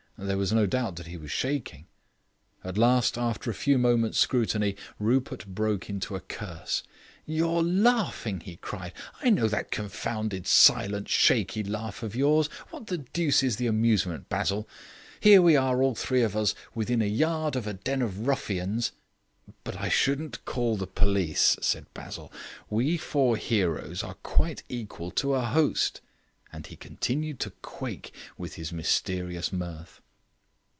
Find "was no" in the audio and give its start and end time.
0.37-0.67